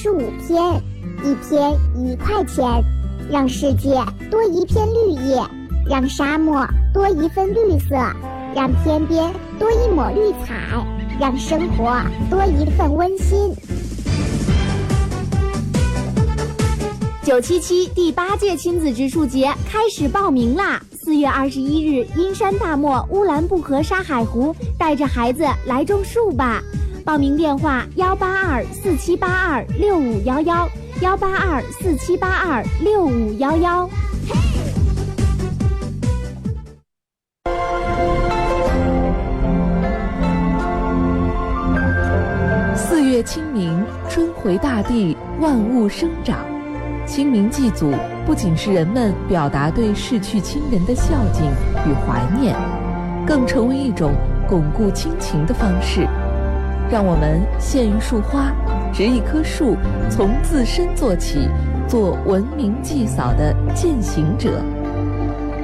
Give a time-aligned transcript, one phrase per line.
[0.00, 0.80] 十五天，
[1.24, 2.64] 一天一块钱，
[3.28, 5.42] 让世界多一片绿叶，
[5.90, 7.96] 让沙漠多一份绿色，
[8.54, 10.54] 让天边多一抹绿彩，
[11.18, 13.52] 让生活多一份温馨。
[17.24, 20.80] 九七七第八届亲子植树节开始报名啦！
[21.02, 26.62] 四月二十一日，阴山大漠乌兰布和沙海湖，带着孩子来种树吧！
[27.08, 30.68] 报名电话：幺八二四七八二六五幺幺，
[31.00, 33.88] 幺八二四七八二六五幺幺。
[42.76, 46.44] 四月清明，春回大地，万物生长。
[47.06, 47.90] 清明祭祖
[48.26, 51.46] 不仅是人们表达对逝去亲人的孝敬
[51.86, 52.54] 与怀念，
[53.26, 54.12] 更成为一种
[54.46, 56.06] 巩固亲情的方式。
[56.90, 58.50] 让我们献一束花，
[58.92, 59.76] 植一棵树，
[60.10, 61.48] 从自身做起，
[61.86, 64.62] 做文明祭扫的践行者。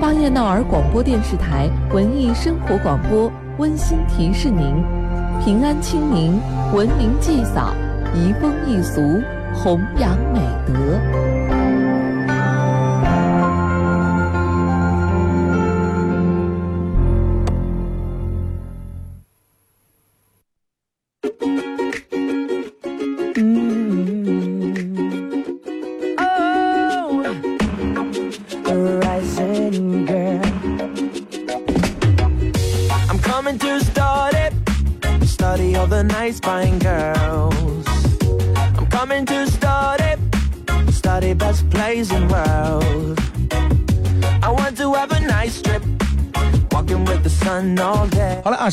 [0.00, 4.84] 巴彦淖尔广播电视台文艺生活广播温馨提示您：
[5.42, 6.38] 平安清明，
[6.74, 7.72] 文明祭扫，
[8.12, 9.00] 移风易俗，
[9.54, 11.23] 弘扬美德。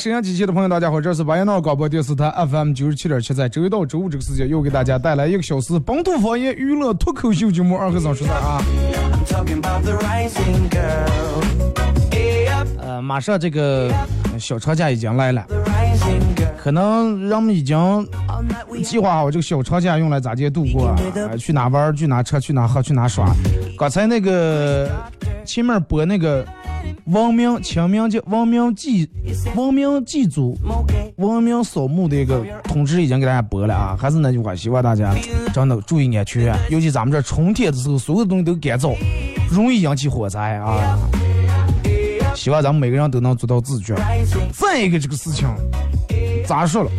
[0.01, 0.09] Day.
[0.09, 8.63] 好了啊，沈阳机器的朋友，大家好，这是巴彦淖广播电视台 FM 九十七点七，在周一到周五这个时间又给大家带来一个小时本土方言娱乐脱口秀节目《二和尚说事》啊。
[12.79, 13.91] 呃，马上这个
[14.39, 15.45] 小长假已经来了，
[16.57, 18.07] 可能人们已经
[18.83, 20.97] 计划好这个小长假用来咋地度过啊、
[21.37, 23.31] 去哪玩，去哪吃，去哪喝，去哪耍。
[23.77, 24.89] 刚才那个
[25.45, 26.45] 前面播那个
[27.05, 29.09] 文明清明节文明祭
[29.55, 30.57] 文明祭祖
[31.17, 35.13] 文明扫墓的一个通知已经给大家播了啊，还是那句话，希望大家
[35.53, 38.95] 真的注意安全，尤其咱们这春天的时候，所有东西都干燥，
[39.49, 40.97] 容易引起火灾啊。
[42.33, 43.93] 希望咱们每个人都能做到自觉。
[44.53, 45.49] 再一个，这个事情
[46.47, 46.91] 咋说了，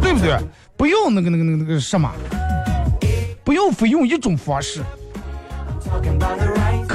[0.00, 0.38] 对不对？
[0.76, 2.08] 不用那个那个那个那个什么，
[3.42, 4.80] 不要非用一种方式，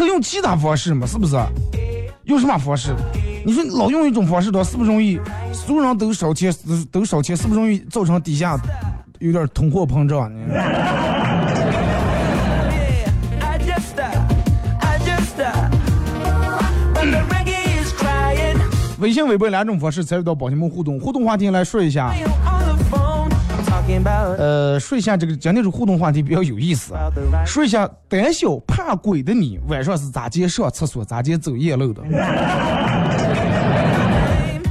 [0.06, 1.06] 用其他方式嘛？
[1.08, 1.38] 是不是？
[2.26, 2.96] 用什么方式？
[3.46, 5.20] 你说老用一种方式的话，是不是容易
[5.52, 6.54] 所有人都少钱，
[6.92, 8.58] 都少钱，是不是容易造成底下
[9.20, 10.40] 有点通货膨胀呢？
[19.00, 22.14] 微信、微博两种方式参与到宝节目互动，互动话题来说一下。
[24.38, 26.94] 呃，说一下这个今天这个互动话题比较有意思.
[27.46, 32.02] 说一下胆小怕鬼的你，晚上是咋接上厕所，咋接走夜路的？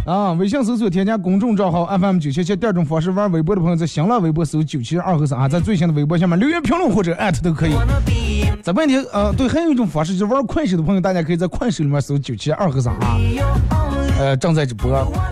[0.04, 7.72] 啊，微信搜索添加公众账号 FM 九七七，第二种方式玩微博的朋友在新浪微博搜九七二和三啊，在最新的微博下面留言评论或者艾特都可以。
[8.62, 13.16] 在半天，呃，对，还有一种方式就是玩快手的朋友，大家可以在快手里面搜九七二和三啊，
[14.18, 14.90] 呃，正在直播。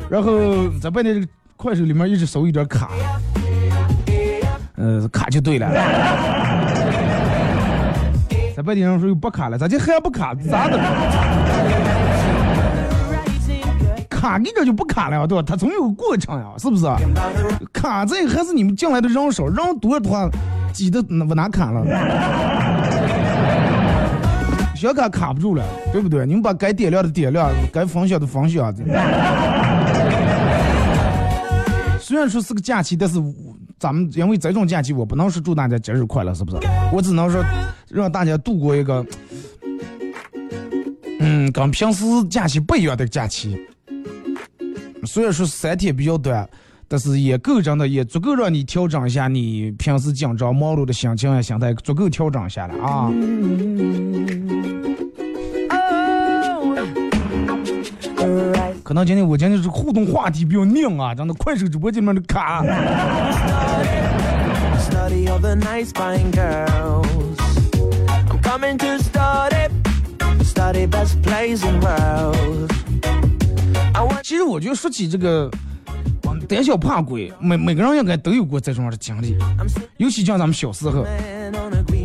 [0.09, 1.27] 然后在半天这个
[1.57, 2.91] 快手里面一直搜有点卡，
[4.81, 5.69] 呃，卡就对了。
[8.57, 10.35] 在半天上说又不卡了，咋就还不卡？
[10.51, 10.79] 咋的？
[14.09, 15.45] 卡给这就不卡了，对吧？
[15.47, 16.87] 它总有个过程呀，是不是？
[17.73, 20.29] 卡这还是你们进来的人少，人多的话，
[20.73, 21.83] 挤的不拿卡了。
[24.75, 26.27] 小卡卡不住了，对不对？
[26.27, 28.75] 你们把该点亮的点亮，该分享的分享。
[32.11, 33.23] 虽然说是个假期，但是
[33.79, 36.57] 咱们因为这种假期，我不能说祝大家节日快乐，是不是？
[36.93, 37.41] 我只能说
[37.89, 39.07] 让大家度过一个，
[41.21, 43.65] 嗯，跟平时假期不一样的假期。
[45.05, 46.51] 虽然说三天比较短，
[46.89, 53.09] 但是也够真的，也足够让你调整一下你平时紧张忙碌的心情啊，心态足够调整一下了啊。
[58.91, 62.61] 可能今天我今天是互动话题比较硬啊，真的快手直播间里面的卡。
[74.25, 75.49] 其实我觉得说起这个
[76.49, 79.37] 胆小怕鬼，每每个人应该都有过这种样的经历，
[79.99, 81.07] 尤其像咱们小时候，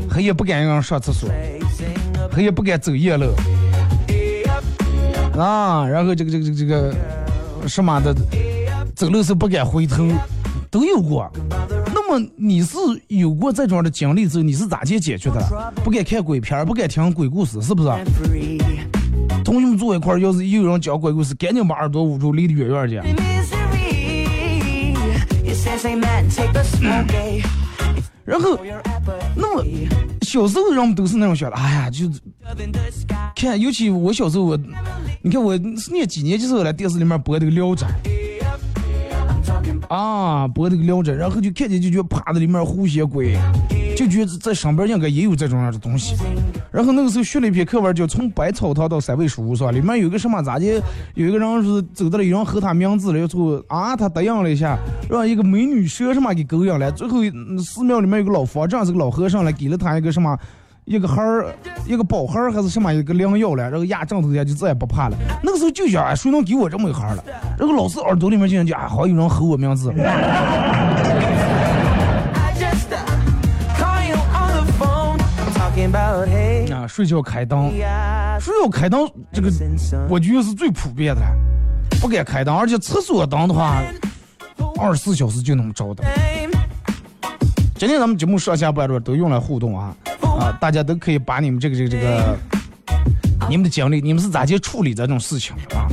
[0.08, 1.28] 黑夜不敢让人上厕所，
[2.32, 3.34] 黑夜不敢走夜路。
[5.38, 6.96] 啊，然后这个这个这个这个
[7.68, 8.16] 什么的，
[8.96, 10.08] 走路是不敢回头，
[10.72, 11.30] 都有过。
[11.94, 12.78] 那么你是
[13.08, 15.74] 有过这种的经历之后，你是咋去解决的？
[15.84, 17.90] 不敢看鬼片，不敢听鬼故事，是不是？
[19.44, 23.04] 同学们坐一块儿，要是又有人讲鬼故事，赶紧把耳朵捂住，离得远远的。
[28.26, 28.58] 然后，
[29.36, 29.64] 那么
[30.22, 32.10] 小时候人们都是那种想的，哎呀，就
[33.36, 34.60] 看，尤其我小时候，我，
[35.22, 37.88] 你看我是念几年级时候来电视里面播这个《聊斋》，
[39.96, 43.38] 啊，播这个《聊斋》，然后就看见就觉得趴在里面呼吸鬼。
[43.96, 46.16] 就觉得在上边应该也有这种样的东西，
[46.72, 49.72] 然后那个时候学了一篇课文，叫从百草堂到三味书屋，是吧？
[49.72, 50.66] 里面有个什么咋的？
[51.14, 54.78] 有一个人是走到了，有人喊他名字了，最后啊，他答应了一下，
[55.10, 56.92] 让一个美女蛇什么给勾引了。
[56.92, 57.20] 最后
[57.64, 60.38] 寺庙里面有个老方丈，是个老和尚来给了他一个什么
[60.84, 61.56] 一个孩儿，
[61.88, 65.18] 一个宝孩儿还是什么一个良药了，然后压枕头下就再也不怕了。
[65.42, 67.24] 那个时候就想，谁能给我这么一个孩儿了？
[67.58, 69.90] 然后老师耳朵里面就讲，好有人吼我名字。
[76.88, 77.72] 睡觉开灯，
[78.40, 79.50] 睡觉开灯，这个
[80.10, 81.22] 我觉得是最普遍的，
[82.00, 83.82] 不敢开灯，而且厕所灯的话，
[84.80, 86.04] 二十四小时就能着的。
[87.78, 92.38] 今天咱们节目上下半段都用来互动啊啊，大家都可以把你们这个这个这个
[93.50, 95.88] 你们的经历，你们是咋去处理这种事情的啊？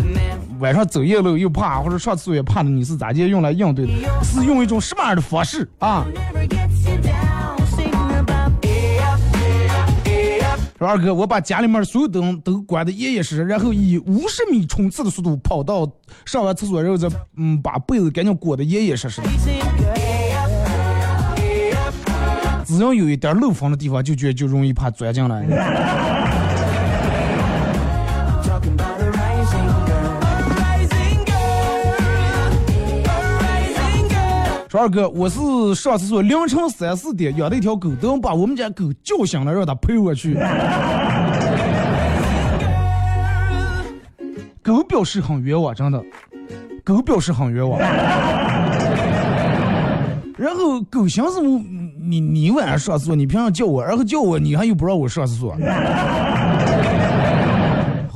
[0.61, 3.93] 晚上走夜路又怕，或者上厕所也怕的，你是咋去用来应对的？
[4.23, 6.06] 是用一种什么样的方式啊？
[10.82, 15.88] 说二哥，我把家里面所有灯都关的严严实实，然后以五十米冲刺的速度跑到
[16.26, 19.23] 上完厕所，然后再嗯把被子赶紧裹得严严实实。
[22.67, 26.22] 只要有一点漏风的地方，就觉得就容易怕钻进来。
[34.73, 35.39] 说二哥，我是
[35.75, 40.35] 上厕所凌晨三四点养的一条狗，等把我们家狗叫醒了，让它陪我去。
[44.63, 46.03] 狗表示很冤枉，真的，
[46.83, 47.79] 狗表示很冤枉。
[50.39, 51.61] 然后狗寻思我，
[52.00, 55.55] 你你晚上上厕所，你平常叫我，然后叫我，你还又不让我上厕所。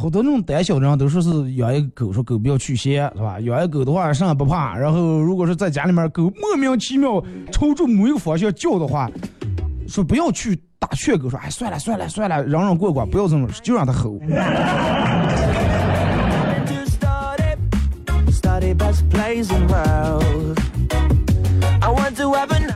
[0.06, 3.40] 好多那种胆小的人都说是养一个狗，说狗不要去邪，是吧？
[3.40, 4.78] 养一个狗的话，啥也不怕。
[4.78, 7.20] 然后如果说在家里面，狗莫名其妙
[7.50, 9.10] 朝着某一个方向叫的话，
[9.88, 14.16] 说不要去打劝狗，说哎算了算了算了，忍忍过过，不要这么，就让它吼。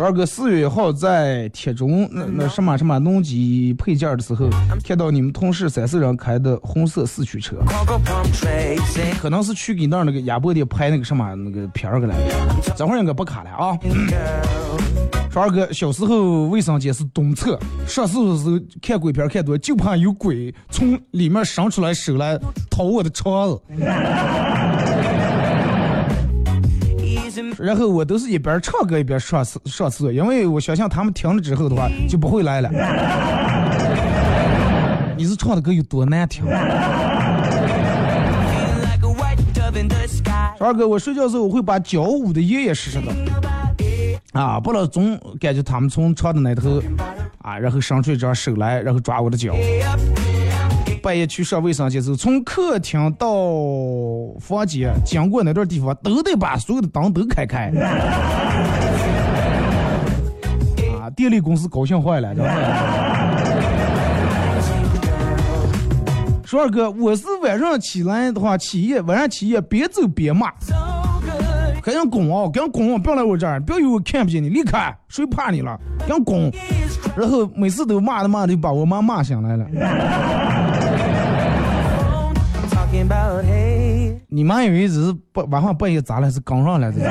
[0.03, 4.49] 二哥，四月一号在铁中那那什么什么农机配件的时候，
[4.83, 7.57] 看到你们同事三四人开的红色四驱车，
[9.21, 12.15] 可能是去给那儿那个亚博店拍那个什么那个片儿去了。
[12.75, 13.79] 这会儿应该不卡了啊。
[15.31, 22.39] 说二哥，小时候卫生间是东侧，上厕所的时候看鬼片看多，就怕有鬼从里面伸出来手来
[22.71, 23.61] 掏我的肠子。
[27.59, 32.71] 然后我都是一边唱歌一边上厕上厕所，因为我相信他们听了之后的话就不会来了。
[35.17, 36.45] 你是唱的歌有多难听？
[40.59, 43.13] 二哥，我睡觉的时候我会把脚捂得严严实实的，
[44.33, 46.83] 啊，不能总感觉他们从床的那头
[47.43, 49.55] 啊，然后伸出一只手来，然后抓我的脚。
[51.03, 53.29] 半夜去上卫生间时候，从客厅到
[54.39, 57.73] 房间经过那段地方，都得把所有的灯都开开。
[61.01, 62.53] 啊，电力公司高兴坏了，知道吗？
[66.45, 70.51] 说二哥，我是晚上起来的话，起夜晚上起夜边走边骂，
[71.81, 75.79] 赶紧滚啊，赶紧滚啊，不要来我这儿，不要以为我看不见你，离开，谁怕你了？
[76.01, 76.53] 赶紧滚！
[77.17, 79.65] 然后每次都骂的骂的，把我妈骂醒来了。
[84.29, 87.05] 你妈以为只是半晚上半夜咋了，是刚上来的？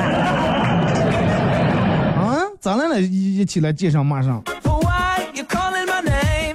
[2.16, 3.00] 啊，咋了呢？
[3.00, 4.42] 一一起来街上骂上。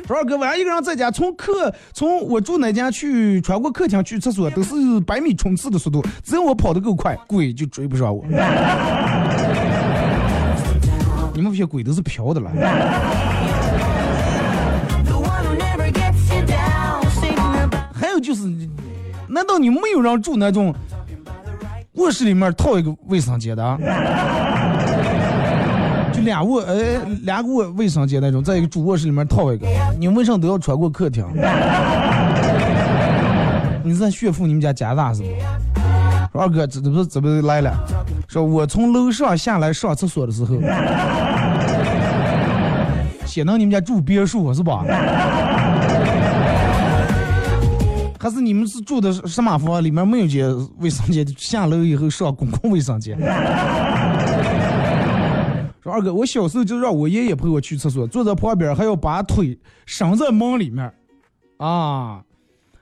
[0.08, 8.24] 说二哥，晚上一个人在家，从客从我住那家去穿过客厅去厕所，都是百米冲刺的速度，只要我跑得够快，鬼就追不上我。
[11.34, 12.52] 你们这些鬼都是飘的了。
[19.36, 20.74] 难道你没有人住那种
[21.96, 23.78] 卧室里面套一个卫生间的啊？
[26.14, 29.68] 就俩卧，呃，俩个卧卫生间那种，在一个主卧室里面套一个，
[30.00, 31.26] 你为啥都要穿过客厅？
[33.84, 35.28] 你是在炫富你们家家大是不？
[36.32, 37.74] 说二哥，这这不是这不是来了？
[38.30, 40.56] 说我从楼上下来上厕所的时候，
[43.28, 44.86] 显得你们家住别墅是吧？
[48.26, 49.84] 还是你们是住的什么房？
[49.84, 53.16] 里面没有间卫生间，下楼以后上公共卫生间。
[55.84, 59.56] 说二哥，我小时候就让我爷爷陪我去厕所，坐在旁边还要把腿
[59.86, 60.92] 伸在门里面，
[61.58, 62.24] 啊。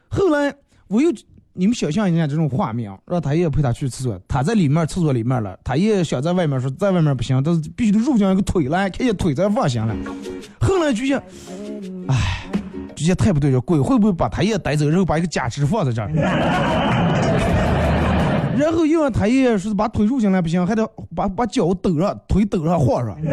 [0.07, 0.55] 后来
[0.87, 1.11] 我又，
[1.51, 9.93] 你们想象一下这种画面，让他爷爷陪他去厕所，他在里面厕所里面了，他爷爷想在外面说在外面不行，但是必须得入进一个腿来，看见腿才放行了。
[10.61, 11.21] 后来就想，
[12.07, 12.42] 唉，
[13.03, 16.09] 这些太不对了，鬼会不会把他爷爷带走，然后把一个假肢放在这儿？
[18.57, 23.17] 然后又让他爷爷说是把腿入进来不行，还得把把脚抖上，腿抖上晃上。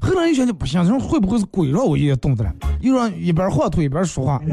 [0.00, 2.50] 后来一想就不行，这会不会是鬼让我爷爷冻的了？
[2.80, 4.40] 又让一边晃腿一边说话。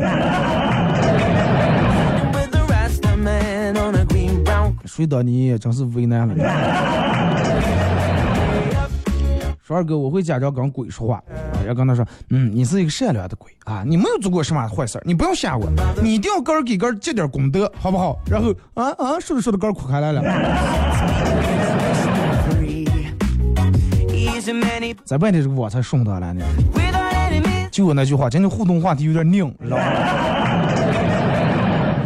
[4.86, 6.36] 谁当你真是为难了。
[9.68, 15.70] 说二哥，我会假装跟鬼说话，啊，要跟他说，嗯，你是一个善良的鬼啊，你没有做过什么坏事儿，你不用吓我，
[16.02, 18.18] 你一定要个儿给个儿积点功德，好不好？
[18.32, 20.24] 然后啊啊，说着说着个儿哭开来了。
[25.04, 26.46] 在外地这个我才送他来呢。
[27.70, 29.84] 就我那句话，今天互动话题有点拧，知道吗？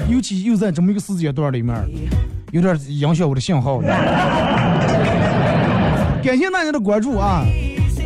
[0.10, 1.78] 尤其又在这么一个时间段里面，
[2.52, 3.80] 有点影响我的信号。
[6.24, 7.44] 感谢大家的关注啊！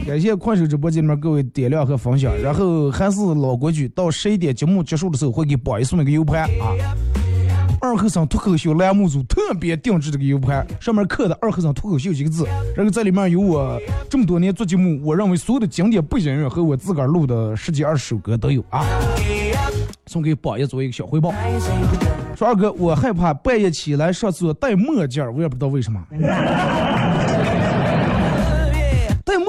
[0.08, 2.32] 感谢快手直播间里面各位点亮和分享。
[2.42, 6.72] 然后还是老规矩，到十一点节目结束的时候会给宝一送一个 U 盘啊。
[7.82, 13.80] 二和尚脱口秀栏目组特别定制这个 U 盘，上面刻的“二和尚脱口秀”几个字，然后在里面有我
[14.10, 18.86] 这么多年做节目，我认为所有的经典背景音乐和我自个儿录的十几二十首歌都有啊，
[20.08, 21.34] 送给宝爷作为一个小回报。
[22.36, 26.02] 说二哥，我害怕半夜起来上厕所戴墨镜，我也不知道为什么。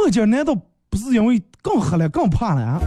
[0.06, 0.56] 墨镜难道
[0.88, 2.80] 不是因为更黑了、更胖了啊？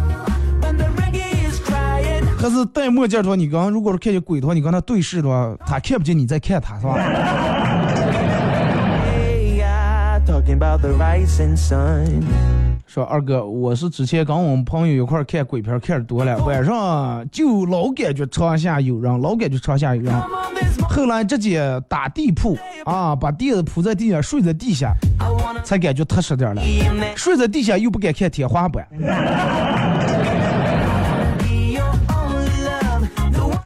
[2.38, 6.96] 还是戴墨镜的话，你刚如果是看见鬼的话，你跟他对视的话，他看不见你在看他，是吧？
[12.90, 20.12] 说二哥，我是之前跟我们朋友一块看鬼片看的多了，晚上就老感觉床下有人，老感觉床下有人。
[20.90, 24.92] 后来直接打地铺啊，把垫子铺在地上，睡在地下，
[25.64, 26.64] 才感觉踏实点了。
[27.16, 28.84] 睡在地下又不敢看天花板。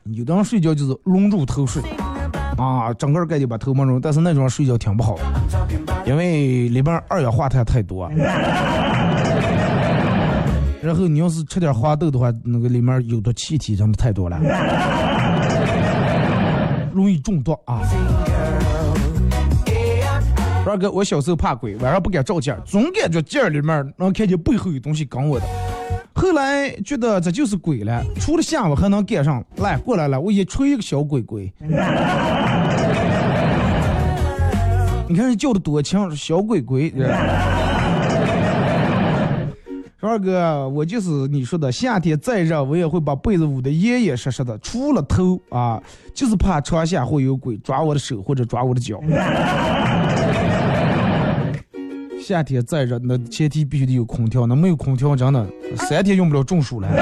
[0.04, 1.82] 有的人睡觉就是龙柱头睡。
[2.58, 5.18] 啊，整个感觉把头蒙住，但是那种睡觉挺不好，
[6.06, 8.10] 因为里边二氧化碳太多。
[10.82, 14.38] 然后你要是吃点花豆的话，那个里面有的气体真的太多了，
[16.94, 17.82] 容易中毒啊。
[20.66, 25.46] 二哥，我小时候怕鬼，晚上不敢照镜，总感觉镜里面能看见背后有东西跟我的。
[26.16, 29.44] 后来觉得这就是鬼了，除了吓我还能赶上。
[29.58, 31.52] 来，过来了，我一吹一个小鬼鬼。
[35.10, 36.94] 你看这叫的多强，小鬼鬼。
[40.00, 45.82] 说二哥，我就是你说的，夏天再热，我也会把被子捂得严严实实的，除了头啊，
[46.14, 49.00] 就是怕床下会有鬼抓我的手或者抓我的脚。
[52.26, 56.88] 夏天再热，那前提必须得有空调，那没有空调，真的三天用不了中暑了。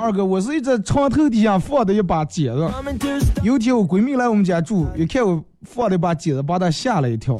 [0.00, 2.68] 二哥，我是一在床头底下放的一把剪子。
[3.44, 7.38] 有一天我闺蜜来我们家住，一看我放的一把剪子，把她吓了一跳。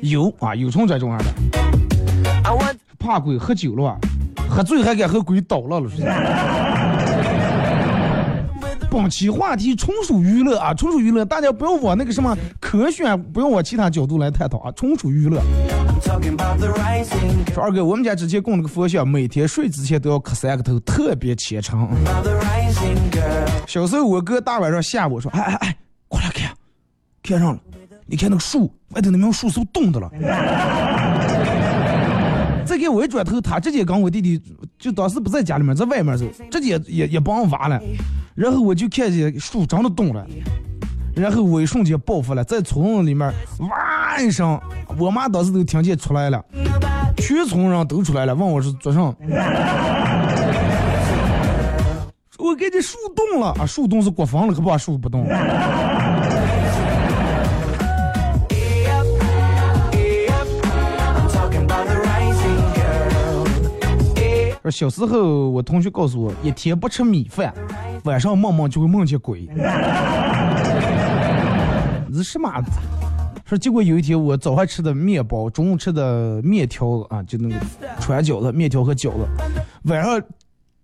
[0.00, 1.26] 有啊，有从这种样的，
[2.98, 3.98] 怕鬼喝酒了，
[4.48, 5.90] 喝醉还敢和鬼捣了了。
[8.94, 15.42] 本期话题纯属娱乐啊，纯属娱乐，大家不要往那个什么可选，不要往其他角度来探讨啊，纯属娱乐。
[17.52, 21.88] 说二哥，我们家之前供了个佛像，每天睡之前都要磕三个头，特别虔诚。
[23.66, 26.52] 小时候我哥大晚上吓我说，哎哎哎，过来看，
[27.22, 27.58] 看上了，
[28.06, 30.08] 你看那个树外头那苗树是不是动的了？
[32.64, 34.40] 再给我一转头，他直接跟我弟弟
[34.78, 37.80] 就当时不在家里面，在外面走，直接也也帮我挖了，
[38.34, 40.26] 然后我就看见树真的动了，
[41.14, 44.60] 然后我一瞬间爆发了，在村子里面哇一声，
[44.98, 46.42] 我妈当时都听见出来了，
[47.16, 49.00] 全村人都出来了，问我是做啥。
[52.36, 55.24] 我感觉树动了啊，树动是国防了，可不把树不动。
[64.64, 67.52] 说小时候我同学告诉我，一天不吃米饭，
[68.04, 69.46] 晚上梦梦就会梦见鬼。
[72.10, 72.64] 这 是嘛？
[73.44, 77.56] 说结果有一天我早上吃的面包，中午吃的面条啊，就那个
[78.00, 79.28] 川饺子、面条和饺子，
[79.82, 80.18] 晚上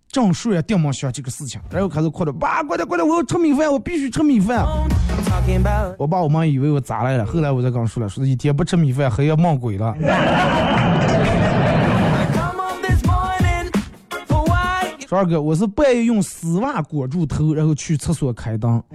[0.09, 4.67] 正睡啊，定梦想这个事情，然后开始哭着，爸，快点快点，我要吃米饭，我必须吃米饭。
[5.97, 9.97] 我爸我妈以为我咋来了，后来我才刚说了，说一天不吃米饭，还要梦鬼了。
[15.11, 18.81] 帅哥，我是半夜用丝袜裹住头，然后去厕所开灯。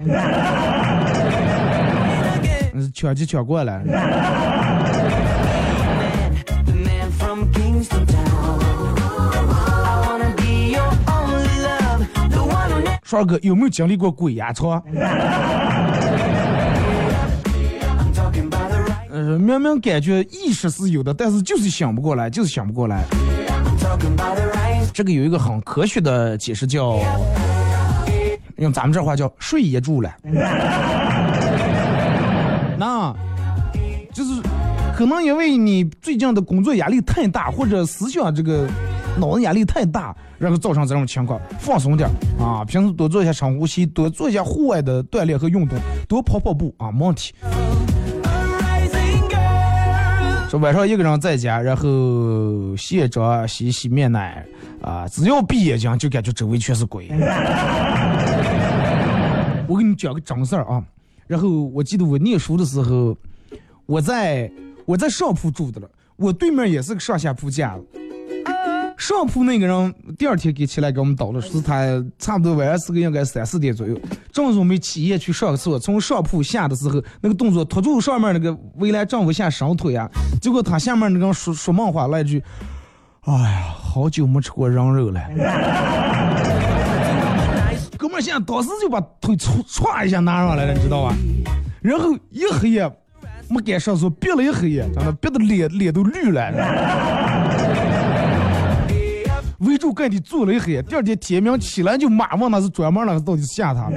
[2.72, 3.84] 嗯，抢就抢过来。
[13.04, 14.82] 帅哥有没有经历过鬼压床？
[19.10, 23.04] 嗯，明明感觉意识是有的，但是就是醒不过来，就是醒不过来。
[24.92, 26.98] 这个有一个很科学的解释，叫
[28.56, 30.10] 用咱们这话叫睡也住了。
[32.78, 33.14] 那，
[34.12, 34.40] 就是
[34.94, 38.66] 可能因为你最近的工作压力太大，或者思想这个
[39.18, 41.40] 脑子压力太大，然后造成这种情况。
[41.58, 47.34] 放松点啊，平时多做一下深呼吸，多做一下户外的锻炼和运动，多跑跑步啊，没问题。
[50.48, 54.46] 说晚上一个人在家，然后洗一澡、洗洗面奶
[54.80, 57.08] 啊，只要闭眼睛就感觉周围全是鬼。
[59.66, 60.80] 我给你讲个真事儿啊，
[61.26, 63.16] 然后我记得我念书的时候，
[63.86, 64.48] 我在
[64.84, 67.84] 我在上铺住的了，我对面也是个上下铺架子。
[68.96, 73.94] 上铺那个人第二天给起来给我们倒了，是他差不多晚上时候应该三四点左右，
[74.32, 80.08] 正准备起夜去上厕所，从上铺下的时候，那个动作拖住上面那个围栏正往下伸腿啊，
[80.40, 82.42] 结果他下面那个人说说梦话来一句
[83.26, 85.20] ：“哎呀，好久没吃过羊肉了。”
[87.98, 91.14] 哥们儿现在当时就把腿歘歘一下拿上来了，你知道吧？
[91.80, 92.90] 然后一黑夜
[93.48, 96.52] 没敢上厕所，憋了一黑夜，真的憋得脸脸都绿了。
[99.60, 103.96] 围住盖地坐了一黑，第二天天明起来就骂问那是专门那个到底吓他的。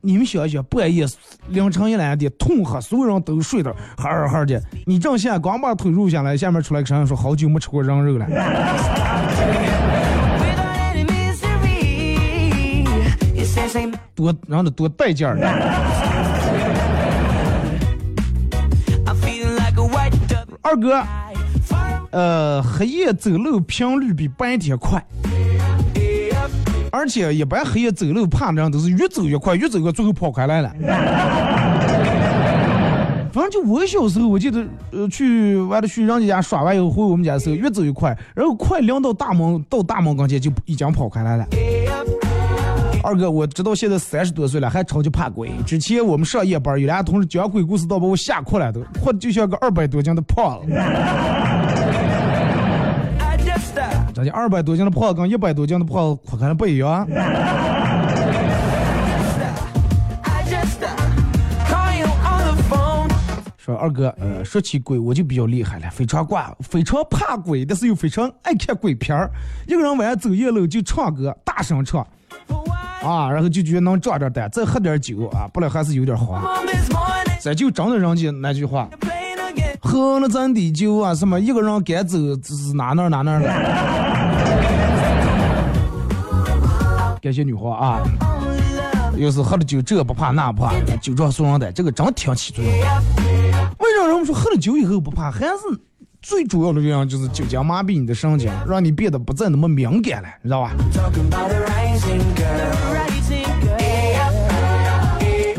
[0.00, 1.04] 你们想一想，半夜
[1.48, 4.62] 凌晨一两点，痛喝，所有人都睡着，哈儿哈的。
[4.84, 8.26] 你正现刚把腿入下来，下面出来个声音说：“好久没吃过羊肉了。
[14.14, 15.36] 多让他多带劲儿。
[20.62, 21.02] 二哥，
[22.16, 25.04] 呃，黑夜走路频率比白天快，
[26.90, 30.72] 而且一般黑夜走路怕的人都是越走越快，越走越，最后跑开来了。
[33.30, 41.44] 反正就我小时候，我记得，呃，去完了去人家家耍完以后回我们家的时候，越走越快，然后快临到大门到大门跟前就已经跑开来了。
[43.02, 45.50] 二哥，我直到现在三十多岁了，还超级怕鬼。
[45.66, 50.72] 之前我们上夜班，有俩同事讲鬼故事，都把我吓哭了，都哭得就像个二百多斤的胖子。
[54.16, 57.06] Uh, 这二百多斤的胖子跟一百多斤的胖子可能不一样。
[57.08, 57.16] Uh.
[63.58, 69.28] 说二哥，呃，说起鬼我就比较厉害了，非常挂，非常怕鬼，但是又非常爱看鬼片儿。
[69.66, 72.00] 一个人晚上走夜路就唱歌，大声唱
[73.02, 76.40] 啊，然后就觉得能壮点胆，再喝点酒啊，不然还是有点慌。
[77.40, 78.88] 咱就真的人家那句话.
[79.80, 83.48] 喝了咱的酒啊，什么一个人该走是哪哪哪哪了。
[87.22, 88.00] 感谢女皇啊！
[89.16, 92.72] 又是喝了酒，这不怕那不怕，酒壮怂人胆，这个真挺起作用。
[92.72, 92.80] 为
[93.98, 95.30] 啥人们说喝了酒以后不怕？
[95.30, 95.52] 还是
[96.22, 100.70] 最主要的原因就是酒精麻痹你的神经，让你变得不再那么敏感了，你知道吧？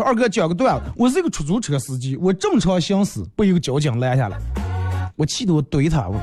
[0.07, 4.37] 二哥讲个段子，我是一个出租车司机，我正常行驶被一个交警拦下来，
[5.17, 6.17] 我气得我怼他，我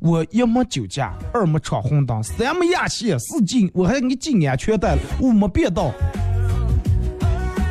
[0.00, 5.90] 我一没酒驾，二没闯红灯，三没压线，四系我还给你系安全带了，五没变道，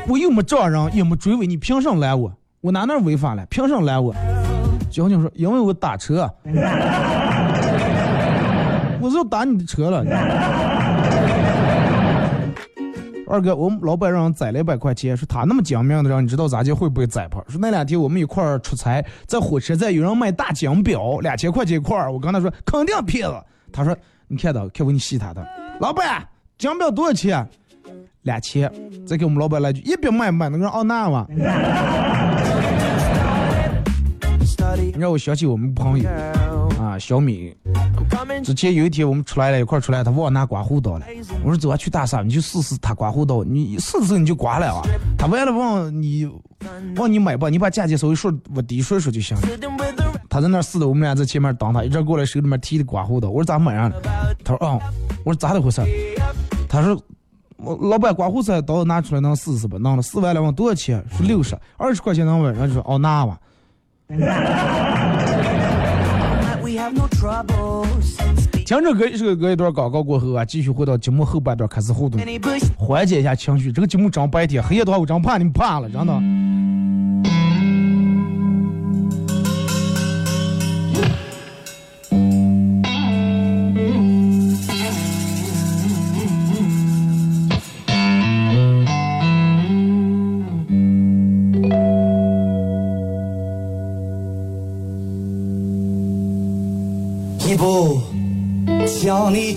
[0.08, 2.34] 我又没撞人，也没追尾，你凭什么拦我？
[2.62, 3.46] 我哪哪违法了？
[3.46, 4.16] 凭什么拦我？
[4.90, 6.28] 交警说，因为我打车，
[9.00, 10.04] 我就打你的车了。
[13.28, 17.44] 二哥，我们老板让人宰了一百块钱，说他那么精明的人，你知道咋就会不会宰破？
[17.48, 22.12] 说那两天我们一块儿出差，在火车站有人卖大金表，两千块钱一块儿。
[22.12, 23.36] 我跟他说肯定骗子。
[23.72, 23.96] 他说
[24.28, 25.46] 你看到，看我给你洗他的。
[25.80, 27.48] 老板，金表多少钱？
[28.24, 28.72] 两千。
[29.06, 30.50] 再给我们老板来句，一百卖不卖？
[30.50, 31.28] 那个人奥纳嘛。
[34.98, 36.10] 让我想起我们朋友
[36.80, 37.56] 啊，小米。
[38.44, 41.06] 之前有一天我们出来了，一块出来，他忘拿刮胡刀了。
[41.44, 44.82] 我说走啊，去大厦，你去试试他刮胡刀，你试试你就刮了啊。
[45.18, 46.30] 他完了问你
[46.96, 49.48] 问你买吧，你把价钱稍微说我低说说就行了。
[50.30, 53.30] 他在那试的，我们俩在前面等他，一直过来手里面提的刮胡刀。
[53.30, 53.96] 我说咋买上了？
[54.44, 54.80] 他说啊，
[55.24, 55.82] 我说咋的回事？
[56.68, 57.02] 他说
[57.58, 59.78] 我老板刮胡子刀拿出来能试试吧？
[59.80, 61.04] 弄了试完了问多少钱？
[61.10, 62.52] 说六十，二十块钱能买？
[62.52, 63.40] 然后就说哦拿吧。
[68.66, 72.20] 听着歌，一首歌一段广告过后啊，继续回到节目后半段开始互动，
[72.78, 73.72] 缓解一下情绪。
[73.72, 76.55] 这个节目真白天，黑夜的话我真怕你们怕了，真的。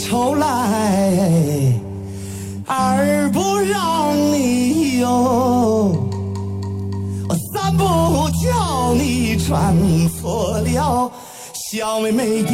[0.08, 1.72] 头来，
[2.66, 5.94] 二不让你忧，
[7.52, 7.84] 三不
[8.42, 9.76] 叫你穿
[10.08, 11.10] 错了
[11.52, 12.50] 小妹妹的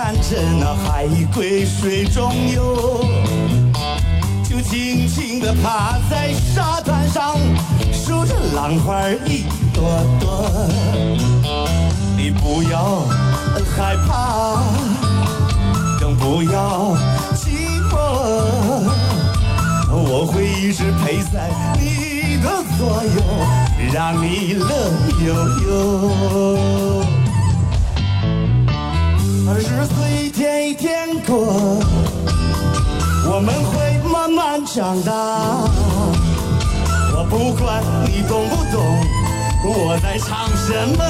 [0.00, 3.04] 看着那海龟水中游，
[4.48, 7.34] 就静静地趴在沙滩上，
[7.92, 9.42] 数着浪花一
[9.74, 9.82] 朵
[10.20, 10.48] 朵。
[12.16, 13.00] 你不要
[13.76, 14.62] 害怕，
[15.98, 16.96] 更不要
[17.34, 17.98] 寂寞，
[19.90, 23.20] 我会一直陪在你的左右，
[23.92, 24.92] 让你乐
[25.26, 25.34] 悠
[25.66, 27.17] 悠。
[29.56, 31.36] 日子一天一天过，
[33.30, 35.12] 我们会慢慢长大。
[37.14, 38.76] 我不管你懂不懂
[39.64, 41.02] 我在唱什么，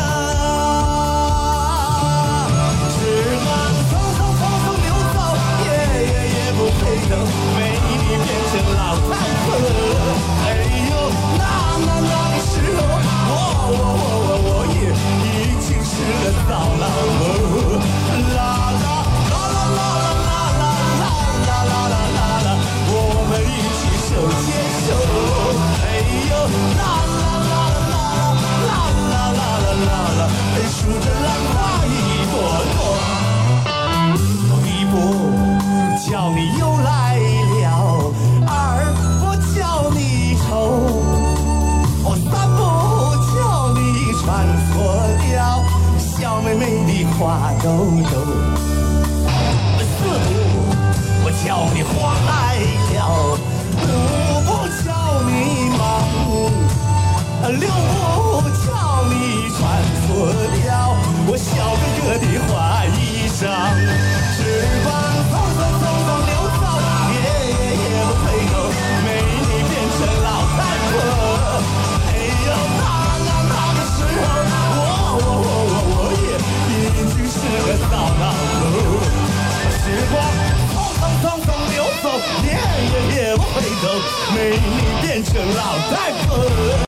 [2.95, 2.97] 时
[3.45, 3.47] 光
[3.89, 5.17] 匆匆匆匆流走，
[5.65, 5.67] 夜
[6.07, 7.13] 夜夜不配等
[7.57, 9.11] 美丽变成老太
[9.45, 9.47] 婆。
[10.45, 10.47] 哎
[10.89, 10.93] 呦，
[11.39, 11.43] 那
[11.85, 12.81] 那那个时候，
[13.31, 13.33] 我
[13.69, 14.77] 我我我我也
[15.27, 15.27] 已
[15.61, 16.85] 经是个糟老
[17.19, 17.68] 头。
[30.89, 31.93] 数着浪花一
[32.33, 32.35] 朵
[32.73, 32.81] 朵
[34.65, 34.93] 一不
[36.09, 36.89] 叫你又来
[37.61, 37.63] 了
[38.47, 38.51] 二
[39.21, 39.23] 不
[39.55, 39.59] 叫
[39.91, 40.01] 你
[40.41, 40.49] 愁
[42.31, 42.59] 三不
[43.35, 43.37] 叫
[43.75, 43.79] 你
[44.15, 44.25] 穿
[44.67, 44.73] 错
[45.19, 45.37] 了
[45.99, 47.67] 小妹妹的花兜
[48.11, 48.15] 兜
[49.85, 51.93] 四不我叫你慌
[52.27, 52.38] 啊
[63.39, 64.91] 时光
[65.31, 66.63] 匆匆匆匆流走，
[67.15, 68.53] 也也也不回头，
[69.05, 70.93] 美丽变成老太婆。
[72.03, 72.11] 哎
[72.43, 72.83] 呦，那
[73.23, 74.27] 那那个时候，
[74.75, 74.81] 我
[75.15, 76.35] 我我我我也
[76.67, 76.75] 已
[77.15, 78.27] 经是个糟老
[78.59, 78.61] 头。
[79.79, 80.13] 时光
[80.75, 82.05] 匆匆匆匆流走，
[82.43, 82.47] 也
[82.91, 83.85] 也也不回头，
[84.35, 84.59] 美丽
[85.01, 85.95] 变成老太
[86.27, 86.88] 婆。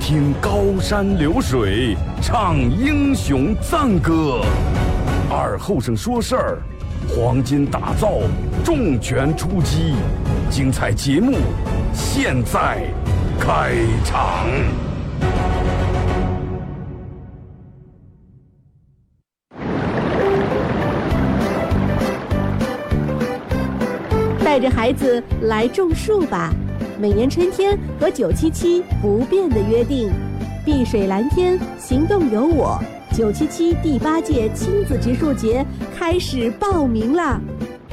[0.00, 4.42] 听高山流水，唱英雄赞歌。
[5.30, 6.58] 二后生说事儿，
[7.08, 8.18] 黄金打造，
[8.64, 9.94] 重拳出击，
[10.50, 11.38] 精彩节目
[11.92, 12.86] 现在
[13.40, 14.46] 开场。
[24.44, 26.52] 带着孩子来种树吧！
[26.98, 30.10] 每年春天和九七七不变的约定，
[30.64, 32.80] 碧水蓝天，行动有我。
[33.12, 35.64] 九七七第八届亲子植树节
[35.96, 37.40] 开始报名啦！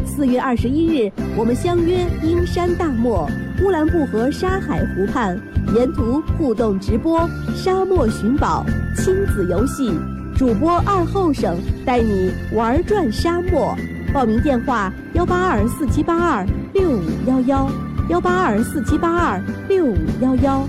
[0.05, 3.27] 四月二十一日，我们相约阴山大漠
[3.63, 5.39] 乌兰布和沙海湖畔，
[5.75, 9.91] 沿途互动直播、沙漠寻宝、亲子游戏，
[10.35, 13.75] 主播二后生带你玩转沙漠。
[14.13, 17.71] 报名电话：幺八二四七八二六五幺幺，
[18.09, 20.63] 幺八二四七八二六五幺幺。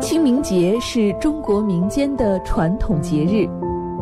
[0.00, 3.48] 清明节是中国民间的传统节日。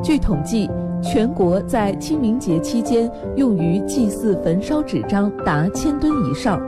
[0.03, 0.69] 据统计，
[1.03, 6.61] 全国在清明节期间用于祭祀焚烧纸张达千吨以上，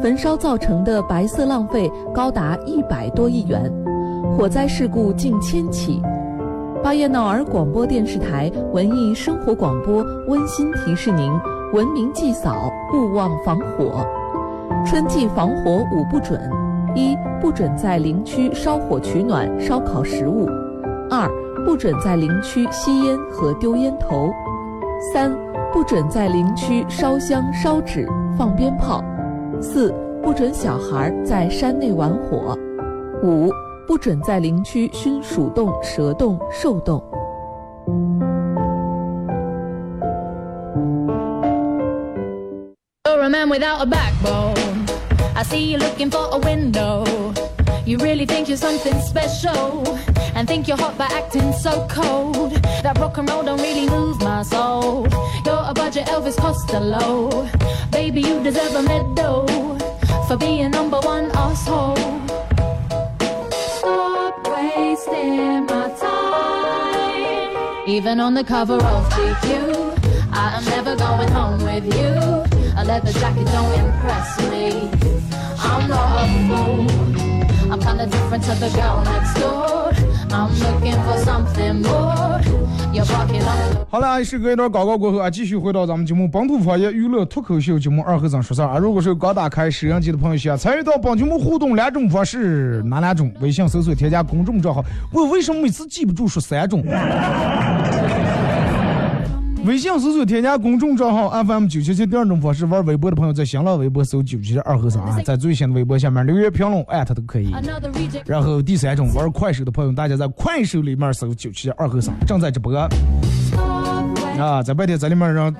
[0.00, 3.70] 焚烧造成的白色浪费高达一百多亿元，
[4.36, 6.00] 火灾事故近千起。
[6.84, 11.32] 巴彦淖尔广播电视台文艺生活广播温馨提示您：
[11.72, 14.06] 文明祭扫，勿忘防火。
[14.84, 16.38] 春季防火五不准：
[16.94, 20.46] 一、不准在林区烧火取暖、烧烤食物；
[21.10, 21.26] 二、
[21.64, 24.28] 不准在林区吸烟和丢烟头；
[25.10, 25.34] 三、
[25.72, 29.02] 不准在林区烧香、烧纸、放鞭炮；
[29.58, 29.90] 四、
[30.22, 32.54] 不准小孩在山内玩火；
[33.22, 33.48] 五。
[33.87, 37.03] 不准在林区熏鼠洞、蛇洞、兽洞。
[43.05, 44.85] You're a man without a backbone.
[45.35, 47.03] I see you looking for a window.
[47.85, 49.83] You really think you're something special
[50.35, 52.51] and think you're hot by acting so cold.
[52.83, 55.07] That rock and roll don't really move my soul.
[55.45, 57.49] You're a budget Elvis Costello.
[57.91, 59.47] Baby, you deserve a medal
[60.27, 62.12] for being number one asshole.
[67.86, 72.14] Even on the cover of GQ, I am never going home with you.
[72.76, 74.90] A leather jacket don't impress me.
[75.58, 77.72] I'm not a fool.
[77.72, 79.92] I'm kinda different to the girl next door.
[80.32, 82.83] I'm looking for something more.
[83.90, 88.78] 好了，时隔一段广告过后啊，继续回到咱们节目本土方言娱乐脱口秀节目二和尚说事儿啊。
[88.78, 93.32] 如果是刚打开摄像机的朋友，想参与到本节目互动两种方式，哪两种？
[93.40, 94.84] 微信搜索添加公众账号。
[95.12, 96.84] 我为什么每次记不住说三种？
[99.64, 102.04] 微信搜索添加公众账号 FM 九七七。
[102.04, 107.50] 第二种方式，玩微博的朋友在新浪微博搜九七七二和尚啊，在最新的微博下面留言评论艾特都可以。
[108.26, 112.76] 然后第三种玩快手的朋友，大家在快手里面搜九七二和尚正在直播
[114.38, 115.54] 啊，在白天在里面让，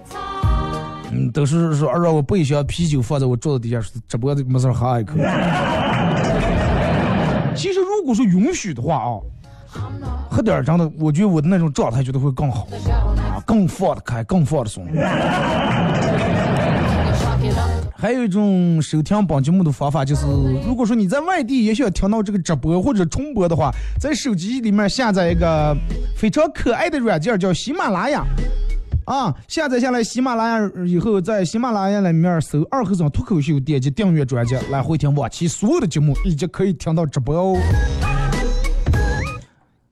[1.10, 5.14] 嗯，都是说让我备一箱啤酒放在我桌子底下，直播的没事儿喝一口。
[7.56, 9.16] 其实如果说允许的话啊，
[10.30, 12.66] 喝点儿真的，我觉得我的那种状态觉得会更好
[13.18, 14.86] 啊，更放得开，更放得松。
[17.96, 20.26] 还有一种收听本节目的方法，就是
[20.66, 25.74] 如果说你在外地也想听到这个直播或者重播的话，在手机里面下载一个
[26.16, 28.24] 非常可爱的软件，叫喜马拉雅。
[29.06, 37.58] 啊，下载下来喜马拉雅以后，在喜马拉雅里面搜“二和尚脱口秀”，点击订阅专辑来回听往期所有的节目，以及可以听到直播哦。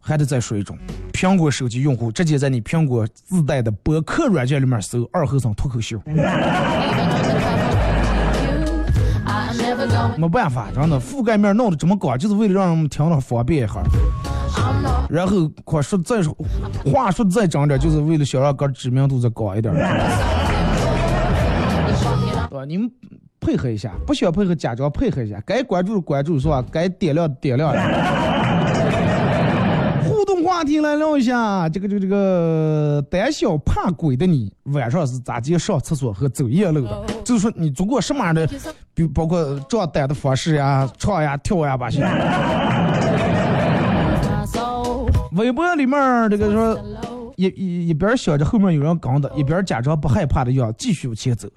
[0.04, 0.76] 还得再说一种，
[1.12, 5.96] 苹果手机用户直接在你苹果自带的博客软件里面搜“二和尚脱口秀”。
[10.18, 13.80] 没办法，真的覆盖面弄得这么广，就是为了让人们听着方便一下。
[15.08, 16.36] 然后话说再说，
[16.84, 19.82] 话说再整点，就是为了想让个知名度再高一点，对
[22.50, 22.64] 吧？
[22.66, 22.90] 你们
[23.40, 26.64] 配合一下，不需要配合，假装配合一下，该关注的关注是吧？
[26.70, 27.72] 该点亮点亮。
[30.62, 37.04] 互动话话题来聊一下，这个这个这个胆小怕鬼的你，晚上是咋接上厕所和走夜路的？
[37.24, 38.48] 就是说你做过什么样的，
[38.94, 42.00] 比包括壮胆的方式呀、唱呀、跳呀把些。
[45.32, 46.78] 微博里面儿这个说，
[47.36, 51.48] 一一一边想着后面有人跟的，一边假装不害怕的样，继续往前走。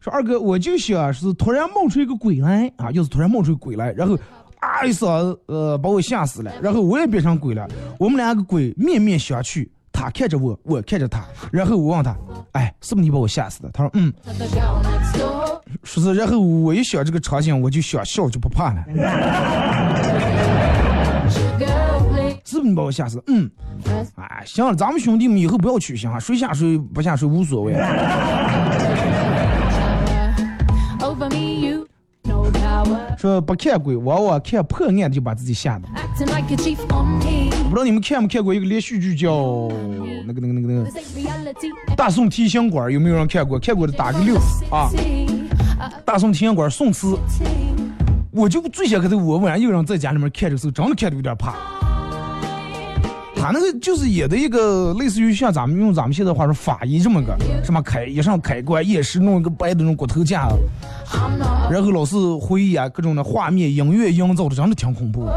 [0.00, 4.16] 说二哥，我就想是突然冒出一个鬼来啊，要是突然冒出一个鬼来，然后
[4.60, 7.66] 啊一嗓子呃把我吓死了，然后我也变成鬼了，
[7.98, 12.16] 我们两个鬼面面相觑，他看着我，我看着他，然后我问他，
[12.52, 13.70] 哎，是不是你把我吓死的？
[13.72, 14.12] 他说嗯，
[15.84, 18.84] 说是，然后我一想这个场景，我就想笑就不怕了。
[22.44, 23.22] 是不是你把我吓死？
[23.26, 23.50] 嗯，
[24.16, 27.74] 哎，行了，咱们兄弟们以后不要取笑，谁下谁不下谁无所谓。
[33.18, 35.88] 说不看鬼，往往看破案的就把自己吓的。
[35.88, 39.68] 不知道你们看没看过一个连续剧叫
[40.24, 40.90] 那个那个那个那个
[41.96, 43.58] 《大宋提刑官》，有没有人看过？
[43.58, 44.36] 看过的打个六
[44.70, 44.88] 啊！
[46.04, 47.18] 大宋提刑官宋慈，
[48.30, 51.56] 我就最想跟他我晚上有人在家里面看的时候，真的看的有点怕。
[53.40, 60.48] 他那个就是演的一个类似于像咱们用咱们现在话说法医这么个什么开一上开关，也是弄一个白的那种骨头架，
[61.70, 65.28] 然后老是回忆啊各种的画面音乐营造的，真的挺恐怖。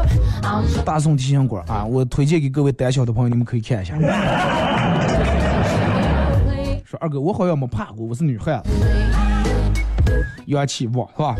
[0.84, 3.94] 大宋提刑官啊，我推荐给各位胆小的朋友，你们可以看一下。
[6.84, 8.70] 说二哥，我好像没怕过，我是女汉子，
[10.46, 11.34] 元气不是吧？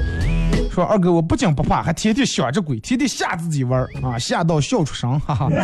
[0.72, 5.50] 说二哥，我不仅不怕，还天天想着鬼，天天吓自己玩儿啊，吓到笑出声，哈哈。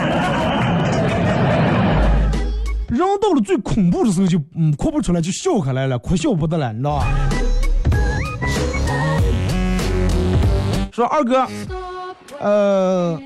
[2.90, 7.07] 人到了最恐怖的时候就嗯哭不出来，就笑开来了，哭笑不得了，你知道吧？
[10.92, 11.47] 说二哥，
[12.38, 13.18] 呃，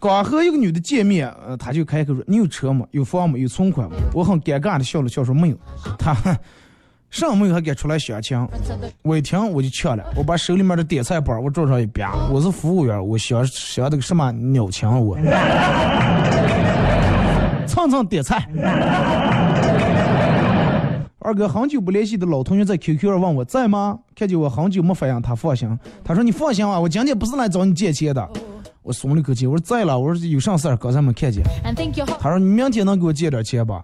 [0.00, 2.84] 刚和一个女的见面，呃，他就开口说：“你有车吗？
[2.90, 3.38] 有房吗？
[3.38, 5.56] 有存款吗？”我很尴尬的笑了笑说：“没有。”
[5.96, 6.12] 他
[7.10, 8.38] 上没有还敢出来相亲？
[9.02, 15.16] 我一听我就呛了，我把手里面的点菜包我桌上一啪，我是服务员，我想想那个什么鸟情我，
[17.66, 18.46] 蹭蹭点菜。
[21.20, 23.98] 二哥很久不联系的老同学在 QQ 上问我在吗？
[24.14, 28.28] 看见我很久没反应，他放心，他说你放心啊，我今天不是来找你借钱的。
[28.82, 31.42] 我松了口气，我说在了，我说有啥事儿刚才没看见。
[32.20, 33.82] 他说你明天能给我借点钱吧？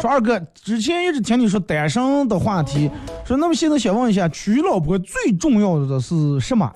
[0.00, 2.90] 说二哥，之前一直听你说单身的话题，
[3.24, 6.70] 说那么现在想问一下，娶老婆最重要的是什么？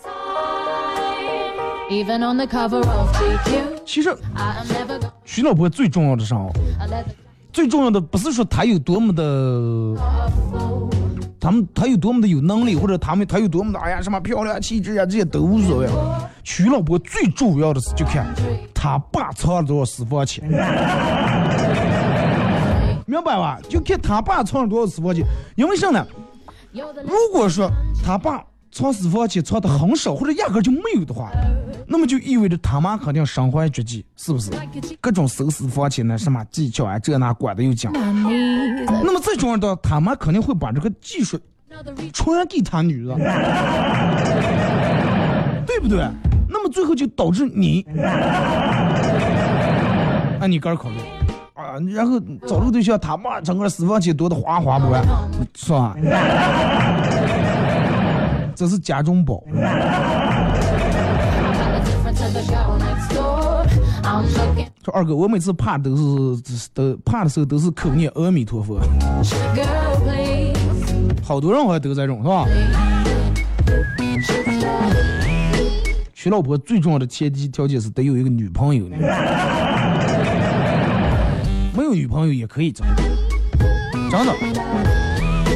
[3.84, 4.16] 其实
[5.24, 6.36] 娶老婆最重要的是啥？
[7.52, 9.22] 最重要的不是说他有多么的，
[11.40, 15.88] 他们他有多么的有能力，或者他们他有多么的哎呀什么漂亮气质呀，这些都无所谓。
[16.44, 18.26] 娶老婆最主要的是就看
[18.74, 20.46] 他爸藏了多少私房钱，
[23.06, 23.58] 明白吧？
[23.68, 25.24] 就看他爸藏了多少私房钱，
[25.56, 26.06] 因为啥呢？
[26.72, 27.70] 如果说
[28.04, 31.30] 他爸藏私房钱藏的很少，或者压根就没有的话，
[31.88, 34.52] 那么就意味着他妈肯定身怀绝技，是不是？
[35.00, 37.90] 各种收私房钱呢，什么技巧啊，这那管的又精。
[39.04, 41.38] 那么最重要的，他妈肯定会把这个技术
[42.12, 43.16] 传给他女儿，
[45.66, 46.04] 对不对？
[46.48, 47.86] 那么最后就导致你，
[50.40, 50.96] 那你个人考虑
[51.54, 55.02] 啊，然后找这个对象，他妈整个私房钱多的花花不完，
[55.54, 55.96] 是吧？
[58.56, 59.42] 这是家中宝。
[64.84, 68.80] 说二哥，我每次怕都是都怕的时候都是口念阿弥陀佛。
[71.22, 72.44] 好多人好像都这种，是吧？
[76.12, 78.96] 娶老婆最重要的前提条件是得有一个女朋友呢，
[81.74, 82.94] 没有女朋友也可以，真的，
[84.10, 84.34] 真的。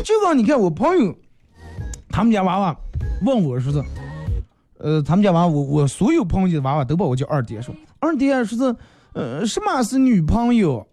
[0.02, 1.14] 就刚你看我朋友，
[2.08, 2.74] 他们家娃娃
[3.26, 3.82] 问我说是，
[4.84, 8.76] 呃，他们家娃娃我我所有朋友的娃娃都把我叫二爹，说二爹说是，
[9.14, 10.86] 呃，什么是女朋友？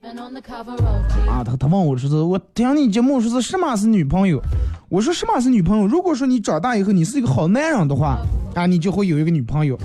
[1.28, 4.42] 啊，他他问我说是，我听你节目说是什么是女朋友？
[4.88, 5.86] 我说什么是女朋友？
[5.86, 8.18] 如果说你长大以后你是一个好男人的话，
[8.56, 9.78] 啊，你就会有一个女朋友。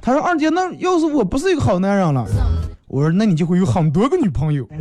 [0.00, 2.24] 他说二姐，那要是我不是一个好男人了，
[2.86, 4.64] 我说那你就会有很多个女朋友。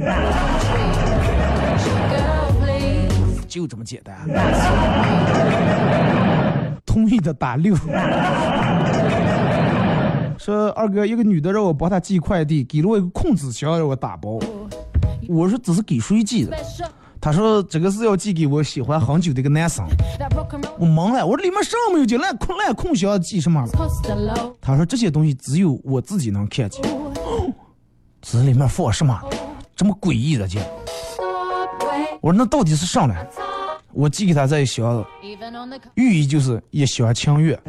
[3.47, 4.15] 就这么简单。
[6.91, 7.73] 同意的打六。
[10.37, 14.37] 说二哥，一个女的让我帮她寄快递，给了我一个空纸箱让我打包。
[15.29, 16.57] 我说这是给谁寄的？
[17.21, 19.85] 她说这个是要寄给我喜欢很久的一个男生。
[20.77, 22.17] 我懵了，我说里面啥没有寄？
[22.17, 23.69] 烂空烂空箱寄什么了？
[24.59, 26.83] 他说这些东西只有我自己能看见。
[28.21, 29.17] 这里面放什么？
[29.77, 30.61] 这么诡异的劲？
[32.19, 33.25] 我说那到底是啥来？
[33.93, 35.05] 我寄给他在箱，
[35.95, 37.59] 寓意就是一厢情愿。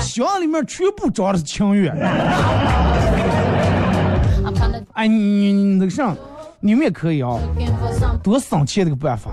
[0.00, 1.94] 箱里面全部装的是情愿。
[4.94, 6.14] 哎，你你你那个啥，
[6.60, 7.38] 你们也可以啊，
[8.22, 9.30] 多省钱的个办法，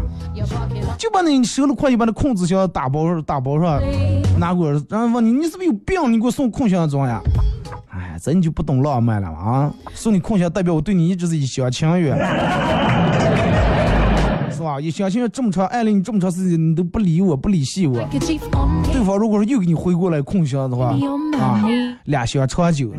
[0.97, 3.81] 就把那收了快递把那空纸箱打包打包上，
[4.37, 6.11] 拿过来，然后问你你是不是有病？
[6.11, 7.19] 你给我送空箱装呀？
[7.89, 9.73] 哎，这你就不懂浪漫了啊！
[9.93, 12.15] 送你空箱代表我对你一直是一厢情愿，
[14.57, 14.81] 是吧？
[14.81, 17.99] 一厢情愿这么长爱了你这么长时间，你都不理我不理系我，
[18.91, 20.95] 对方如果说又给你回过来空箱的话，
[21.39, 21.63] 啊，
[22.05, 22.91] 俩箱长久。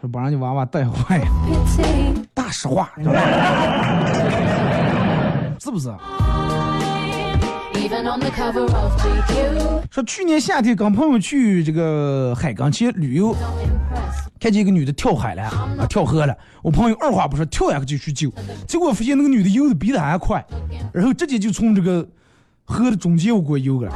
[0.00, 1.20] 说不让你娃娃带坏，
[2.34, 2.90] 大实话，
[5.58, 5.90] 是不是？
[9.90, 13.34] 说去年夏天跟朋友去这个海港去旅游，
[14.42, 16.36] 看见一个女的跳海了啊，跳河了。
[16.62, 18.28] 我朋友二话不说跳下去就去救，
[18.66, 20.44] 结果发现那个女的游的比他还快，
[20.92, 22.04] 然后直接就从这个
[22.64, 23.92] 河的中间我给我游了，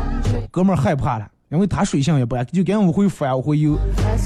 [0.53, 1.27] 哥们儿害怕了。
[1.49, 3.77] 因为他水性也不爱，就赶紧往回翻，往回游。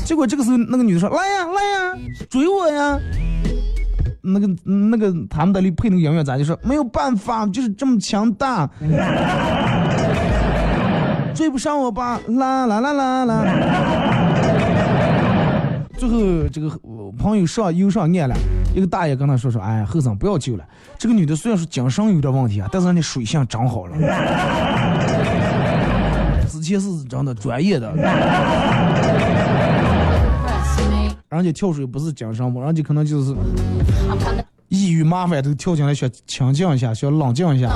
[0.04, 1.96] 结果这个时候，那个女的说：“来呀，来呀，
[2.28, 2.98] 追我呀！”
[4.22, 8.68] 那个那个他们那里配那个音乐，咱就说没有办法，就是这么强大，
[11.34, 12.20] 追不上我吧？
[12.28, 13.44] 啦啦啦啦啦！
[16.00, 16.70] 最后这个
[17.18, 18.34] 朋友上游上岸了，
[18.74, 20.64] 一个大爷跟他说说：“哎，后生不要救了。
[20.96, 23.94] 这个女的虽然说精神有点问题啊，但是人家水性长好了。”
[26.48, 27.94] 之前是真的专业的，
[31.28, 33.36] 人家跳水不是精神嘛，人家可能就是
[34.68, 37.68] 抑郁麻烦都跳进来想清静一下，想冷静一下。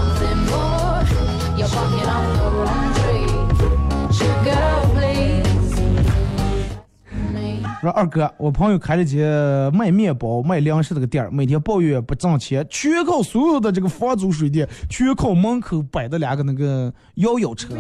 [7.85, 9.31] 说二哥，我朋友开了间
[9.75, 17.75] 卖面包、卖粮食的个店儿，每天抱怨不挣钱，全靠所有的这个房租水电，全靠门口摆的两个那个摇摇车。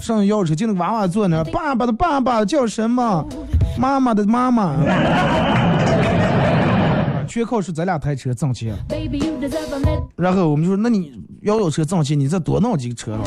[0.00, 3.26] 上摇摇车就那个娃娃坐那，爸爸的爸爸叫什么？
[3.76, 4.76] 妈妈的妈妈。
[7.26, 8.76] 全靠是咱俩台车挣钱。
[10.14, 13.24] 然后我们就说，那你摇摇车挣钱，你再多弄几个车了。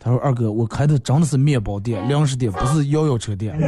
[0.00, 3.58] 他说：“二哥，我开的真的是面包店、粮食店，不是摇摇车店。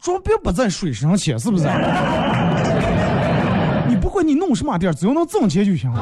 [0.00, 1.68] 装逼不在水上钱，是不是？
[3.88, 6.00] 你不管你弄什么店，只要能挣钱就行了。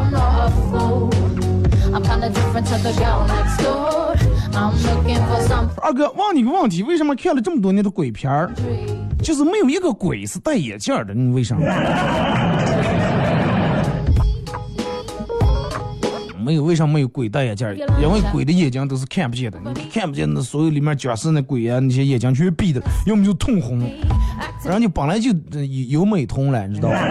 [5.83, 8.51] 二哥，问你个问题，为什么看了这么多年的鬼片儿，
[9.23, 11.15] 就是没有一个鬼是戴眼镜的？
[11.15, 11.57] 你为啥？”
[16.47, 17.67] 没有，为什么没有鬼戴眼镜？
[18.01, 23.81] 因为鬼的眼睛都是看不见的，你看不见那所有里面僵尸那鬼啊，那些眼睛全闭的，要么就通红，
[24.65, 25.33] 人家本来就
[25.89, 26.97] 有美瞳了，你知道吧？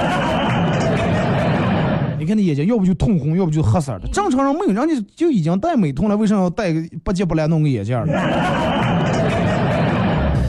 [2.17, 4.07] 你看那眼睛，要不就通红，要不就黑色的。
[4.07, 8.01] 正常人没有，人家就已经戴美瞳了，为什么要戴个不接不来弄个眼镜？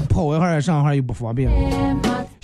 [0.09, 1.51] 跑一下上一下又不方便。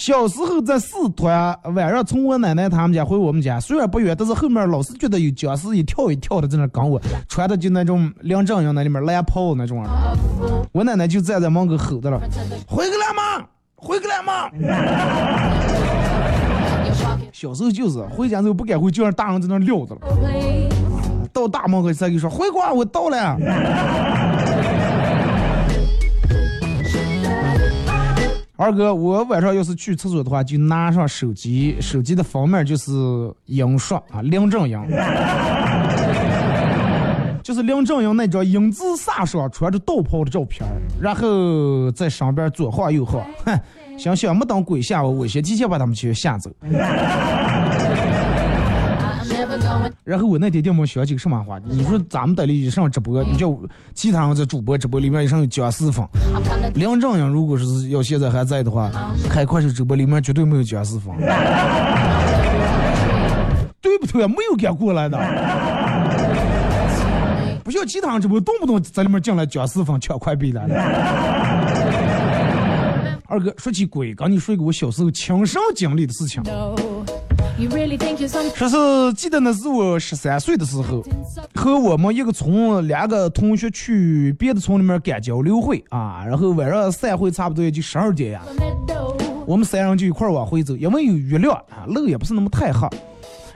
[0.05, 9.87] 小时候在四团，晚上从我奶奶他们家回我们家，虽然不远，但是后面老是觉得有僵尸一跳一跳的在那跟我，穿的就那种梁正英那里面蓝袍那种。
[10.73, 12.21] 我奶奶就站在门口吼的了
[12.67, 13.47] ：“回来吗？
[13.77, 14.51] 回来吗？”
[17.33, 20.01] 小时候就是回家之后不敢回，就让大人在那撂着了。
[21.33, 23.39] 到大门口才给说：“回国，我到了。”
[28.63, 32.93] 二哥，我晚上要是去厕所的话，就拿上手机，手机的封面就是
[33.47, 34.81] 英硕啊，林正英，
[37.43, 40.65] 就是林正英那张英姿飒爽、穿着道袍的照片
[41.01, 43.59] 然后在上边左晃右晃，哼，
[43.99, 46.49] 想想没等鬼吓我，我先提前把他们全吓走。
[50.05, 51.61] 然后我那天电话想起个什么话？
[51.65, 53.57] 你说咱们这里上直播，你叫
[53.95, 56.05] 其他人在主播直播里面一上有僵尸风。
[56.75, 58.91] 梁正英如果是要现在还在的话，
[59.31, 61.15] 开快手直播里面绝对没有僵尸风，
[63.81, 64.27] 对不对？
[64.27, 65.17] 没有敢过来的。
[67.63, 70.75] 不像其他人直播，动不动在里面进来僵尸风抢快币来了。
[73.29, 76.43] 二哥说起鬼，刚你说一个我小时候亲身经历的事情。
[78.57, 81.03] 说是记得那是我十三岁的时候，
[81.55, 88.43] 和我们一个村两个同学去别的村里面赶交流会啊，然后晚上散会差不多也就十二点呀，
[89.47, 92.89] 我们三人就一块往回走，因为有月亮啊，路也不是那么太黑。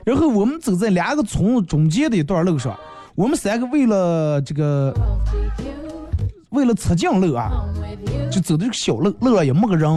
[0.05, 2.77] 然后我们走在两个村中间的一段路上，
[3.15, 4.95] 我们三个为了这个
[6.57, 7.51] 为了吃酱肉啊.
[8.31, 9.89] 就走的这个小路，路上也没个人。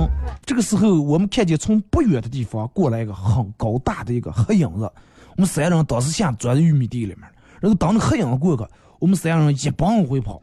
[0.45, 4.84] 这个时候，我们看见从不远的地方过来一个很高大的一个黑影子，
[5.36, 7.22] 我们三人当时先钻在玉米地里面，
[7.60, 8.64] 然后当那黑影子过去，
[8.99, 10.41] 我们三人一帮往回跑。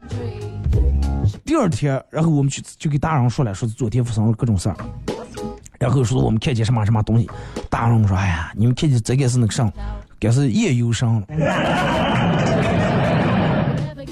[1.45, 4.75] 第二天，然后我们去就给大人说了，说是昨天发生了各种事儿，
[5.79, 7.29] 然后说我们看见什么什么东西，
[7.69, 9.71] 大人说，哎呀，你们看见这个是那个啥，
[10.19, 11.27] 该是夜游神了。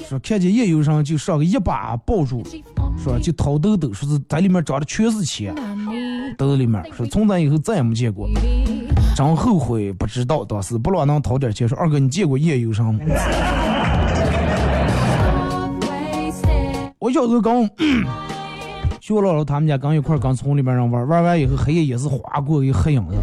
[0.08, 2.42] 说看见夜游神就上个一把抱住，
[2.96, 5.54] 说就掏兜兜，说是在里面装的全是钱，
[6.36, 8.28] 兜里面说从那以后再也没见过，
[9.16, 11.68] 真后悔不知道当时不老能掏点钱。
[11.68, 13.00] 说二哥你见过夜游神吗？
[16.98, 17.68] 我小时候刚
[19.00, 23.16] 学我姥姥他们家刚一块儿刚村里边人玩，玩完以后黑夜也是划过一黑影子。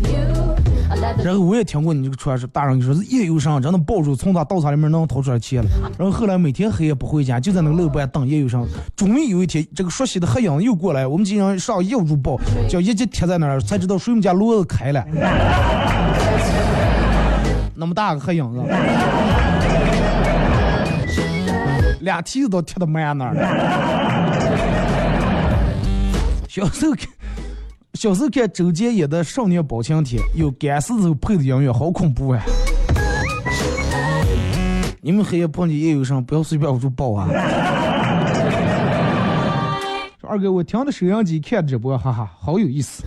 [1.23, 5.69] 然后我也听过你这个传说，大人就说是夜游神真的抱住从他稻草里面能掏出来钱了。
[5.97, 8.61] 然后后来每天黑夜不回家，就在那个路边等夜游神。
[8.93, 15.01] 终于有一天，这个熟悉的黑影又过来，我们经常上要住抱，叫一直贴在那儿，才知道谁们家骡子开了。
[17.75, 18.61] 那么大个黑影子，
[22.01, 23.41] 俩蹄子都贴到门那儿了。
[26.49, 27.07] 小时候看，
[27.93, 32.41] 小时候看周杰演的《少年包青天》，有干尸之后配的音乐，好恐怖啊！
[34.99, 37.27] 你们黑夜碰见夜游神，不要随便往出报啊！
[40.19, 43.03] 说二哥，我听的收音机看直播，哈哈，好有意思。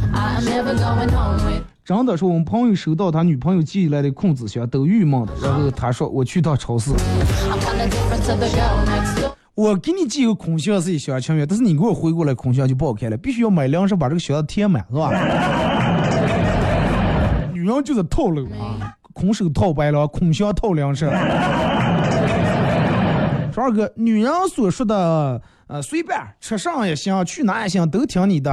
[1.85, 5.33] 真的说，我们朋友收到他女朋友寄来的控制箱，都郁闷的。
[5.43, 6.93] 然后他说，我去趟超市，
[9.57, 15.11] 我给你寄个空箱是一厢情愿，但是你给我回过来空箱就不好看了，必须要买粮食把这个箱子填满，是吧？
[17.55, 21.07] 女人就是套路啊，空手套白狼，空箱套粮食。
[23.51, 28.53] 十二哥，女人所说的呃随便吃上也行，去哪也行，都听你的。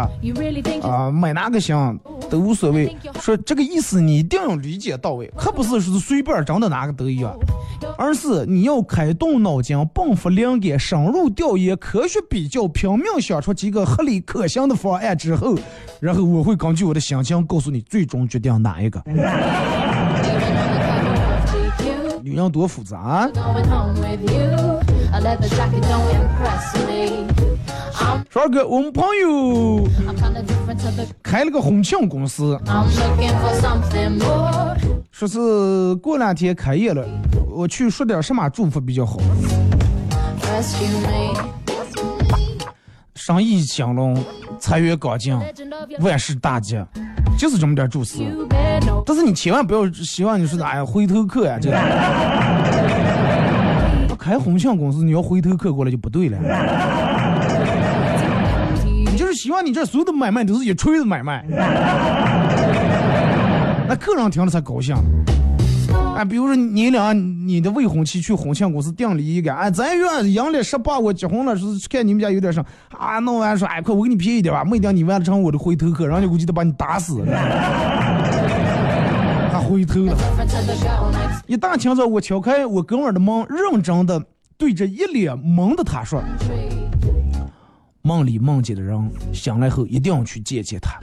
[0.82, 1.99] 啊，买哪个行
[2.30, 2.95] 都无所谓。
[3.20, 7.38] 说这个意思你一定要理解到位，可不是说随便整的哪个都一样，
[7.97, 15.55] 而是你要开动脑筋，迸发灵感，深入调研，科学比较，拼命想出几个合理可行的方案之后，
[15.99, 18.99] 然后我会根据我的心情告诉你最终决定哪一个。
[22.24, 23.30] 女人多复杂。
[28.30, 29.86] 十二哥，我们朋友
[31.21, 32.57] 开了个婚庆公司，
[35.11, 37.05] 说是过两天开业了，
[37.51, 39.17] 我去说点什么祝福比较好。
[43.16, 44.18] 生意兴隆，
[44.59, 45.38] 财源广进
[45.99, 46.78] 万事大吉，
[47.38, 48.24] 就是这么点祝词。
[48.24, 49.03] you better know.
[49.05, 51.78] 但是你千万不要希望你说的哎呀回头客呀，这个。
[54.18, 56.38] 开婚庆公司，你要回头客过来就不对了。
[58.86, 61.45] 你就是希望你这所有的买卖都是一锤子买卖，
[63.88, 64.95] 那客人听了才高兴。
[66.16, 72.64] 啊，比如说你俩你的未婚妻去婚庆公司订了一个，哎，咱院阳历十八我结婚了，是看你们家有点啥
[72.97, 77.24] 啊，弄完说哎，快我给你便宜点吧，没点你完成我的回头客，然后就估计得把你打死，
[79.51, 80.16] 还回头了。
[81.47, 84.24] 一大清早，我敲开我哥们儿的门，认真的
[84.57, 86.22] 对着一脸懵的他说
[88.06, 88.99] 梦里梦见的人，
[89.32, 90.99] 醒来后一定要去见见他。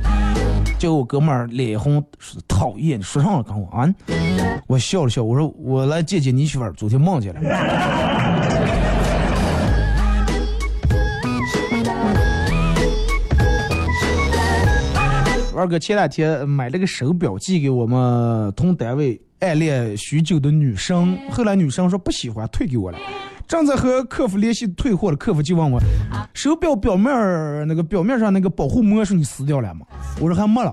[0.79, 2.05] 结果我哥们儿脸红，
[2.47, 3.89] 讨厌，说上了跟我啊。
[4.67, 7.41] 我笑了笑，我说我来见见你媳妇儿，昨天梦见了。
[15.57, 22.99] 二哥前两天买了个手表寄给我们同单位暗恋许久的女生，后来女生说不喜欢，退给我了。
[23.51, 25.81] 正在和客服联系退货的客服就问我，
[26.33, 27.11] 手表表面
[27.67, 29.85] 那个表面上那个保护膜是你撕掉了吗？
[30.21, 30.73] 我说还没了。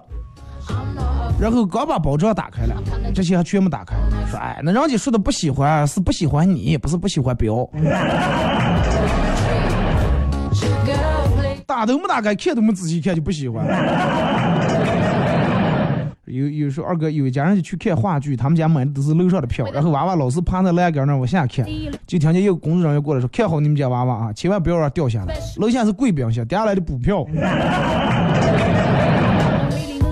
[1.41, 2.75] 然后刚把包装打开了，
[3.15, 3.95] 这些还全部打开。
[4.29, 7.67] 说哎，那人家说的不喜欢是不喜欢你，不是不喜欢表。
[11.65, 13.65] 打都没打开，看都没仔细看就不喜欢。
[16.27, 21.65] 有有时候二哥有一家人就去看话剧，他们家买的都是楼上的票，然后娃娃老是趴在栏杆那儿往下看，
[22.05, 25.33] 就听见一个工作人员过来说：“看好你们家娃娃啊，千万不要让掉下来。
[25.57, 27.25] 楼下是贵宾席，掉下来的补票。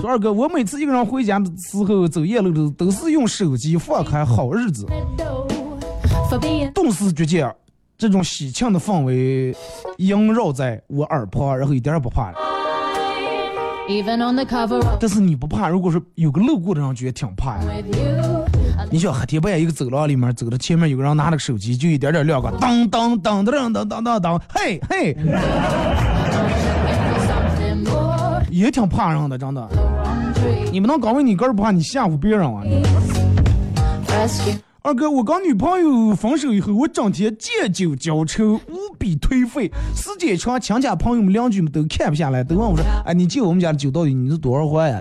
[0.06, 4.86] 说二哥，我每次一个人回家的时候走夜路的都是用手机放开好日子
[6.74, 7.52] 顿时觉见
[7.98, 9.54] 这种喜庆的氛围
[9.98, 12.55] 萦绕在我耳旁，然后一点也不怕了。
[14.98, 17.62] 但是你不怕，如果说有个路过的人觉得挺怕呀。
[18.90, 25.16] 你想黑天半夜一个走廊里面走到前面有个人拿着个手机，就一点点亮个当当当当当当当当，嘿嘿.
[28.50, 29.68] 也挺怕人的，真的。
[30.72, 32.62] 你不能光为你个儿不怕，你吓唬别人啊.
[34.82, 39.72] 二哥，我跟女朋友分手以后，我整天借酒浇愁，无比颓废。
[39.94, 45.00] 时间长，亲戚朋友们、邻居们都看不下来，都问我说：“哎，你借我们家的酒到底你是多少还呀？”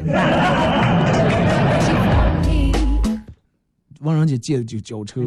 [3.99, 5.22] 问人家借的酒浇愁。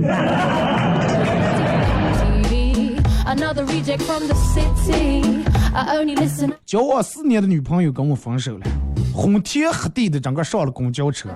[2.33, 2.97] TV.
[3.27, 5.45] Another reject from the city.
[5.75, 6.53] I only listen.
[6.65, 8.65] 交往四年的女朋友跟我分手了，
[9.15, 11.29] 昏天黑地的整个上了公交车，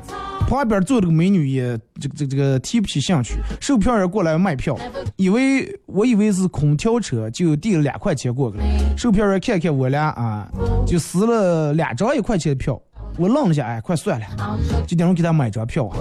[0.52, 4.76] 旁边坐了个美女也这个这个这个提不起兴趣，售票员过来卖票，
[5.16, 8.58] 以为我以为是空调车，就递了两块钱过去，
[8.94, 10.46] 售票员看看我俩啊，
[10.86, 12.78] 就撕了两张一块钱的票，
[13.16, 14.26] 我愣了下，哎，快算了，
[14.86, 15.96] 就等着给他买张票啊。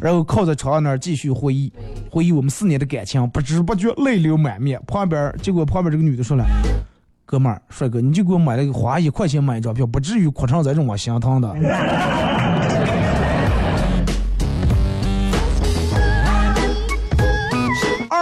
[0.00, 1.70] 然后靠在床上那儿继续回忆，
[2.10, 4.80] 回忆我们四年的感情，不知不觉泪流满面。
[4.86, 6.46] 旁边结果旁边这个女的说了
[7.26, 11.54] ：“哥们儿，帅哥，你就给我买了个花一块钱买一张票，不至于哭成这种我心疼的。”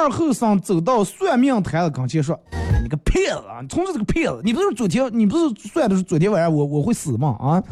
[0.05, 2.39] 二后生走到算命台子跟前说
[2.83, 3.63] ：“你个骗子啊！
[3.63, 4.43] 你从这是个骗子！
[4.45, 7.35] 你不是昨天你不是算的是昨天晚上我我会死吗？
[7.41, 7.63] 啊？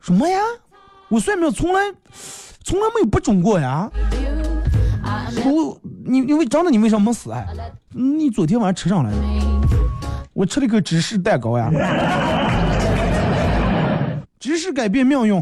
[0.00, 0.40] 什么呀？
[1.08, 1.80] 我算命从来
[2.64, 3.88] 从来没有不准过呀！
[5.44, 7.46] 我你你为真的你为什么没死哎？
[7.90, 9.16] 你昨天晚上吃上来的？
[10.32, 11.70] 我吃了个芝士蛋糕呀！
[14.40, 15.40] 芝士改变命运。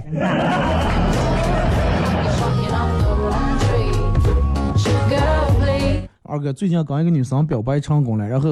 [6.39, 8.49] 二哥最近跟一个女生表白成功了，然后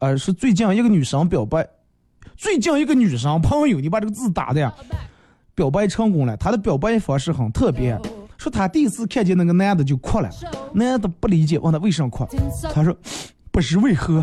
[0.00, 1.66] 呃是最近一个女生表白，
[2.36, 4.70] 最近一个女生 朋友，你把这个字打的呀，
[5.54, 7.98] 表白成功了，她的表白方式很特别，
[8.36, 10.28] 说她第一次看见那个男的就哭了，
[10.74, 12.26] 男的不理解，问他为什么哭，
[12.74, 12.94] 他说
[13.50, 14.22] 不知为何，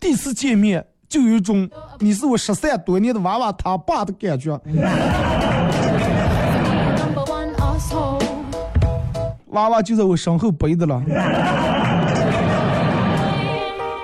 [0.00, 1.70] 第一次见面就有一种
[2.00, 4.60] 你是我失散多年的娃娃他爸的感觉
[9.50, 11.02] 娃娃就在我身后背着了。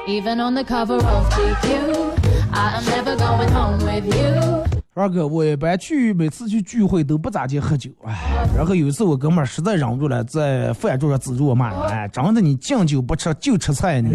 [0.07, 2.12] Even on the cover of GQ.
[2.53, 4.64] I am never going home with you.
[4.94, 14.11] 二哥，我一般去每次去聚会都不咋地喝酒，哎，然后有一次我哥们儿实在忍不住了，在饭桌上指着我骂，哎，真的你敬酒不吃就吃菜呢。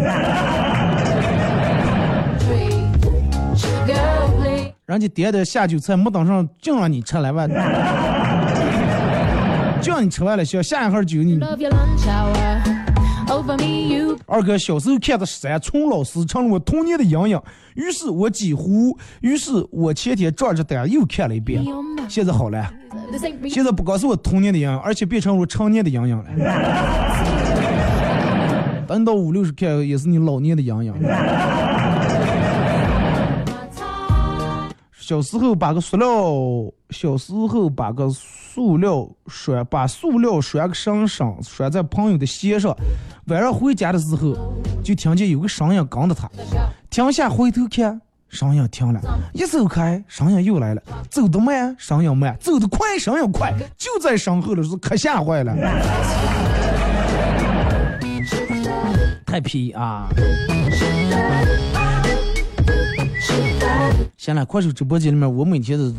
[4.84, 7.48] 人家点的下酒菜没等上，净让你吃来吧，
[9.80, 11.40] 就让你吃完了，行，下一盒酒你。
[14.26, 17.38] 二哥小时候看的山村老师成了我童年的阴影，
[17.74, 21.62] 于是我几乎，于是我前天壮着胆又看了一遍.
[22.08, 22.72] 现在好了。
[23.48, 26.24] 现在不光是我童年的阴影，而且变成我成年的阴影了。
[28.88, 30.94] 等到五六十看，也是你老年的阴影。
[35.08, 42.76] 小时候把个塑料，小时候把个塑料拴，把塑料拴个绳上，拴在朋友的鞋上。
[43.28, 44.36] 晚上回家的时候，
[44.84, 46.30] 就听见有个声音跟着他，
[46.90, 47.98] 停下回头看，
[48.28, 49.00] 声音停了，
[49.32, 55.56] 一走开，声音又来了，走得慢，声音慢，走得快，声音快，就在身后的时候，可吓坏了。
[59.24, 60.10] 太皮啊！
[64.16, 65.92] 行了，快手直播间里面，我每天的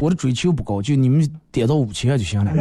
[0.00, 2.52] 我的追求不高，就你们点到五千就行了。